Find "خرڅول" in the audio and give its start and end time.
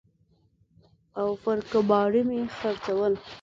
2.57-3.13